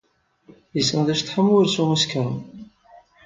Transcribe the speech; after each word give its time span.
Yessen 0.75 0.97
ad 1.01 1.09
yecḍeḥ 1.11 1.35
am 1.39 1.51
wursu 1.53 1.83
isekṛen. 1.95 2.37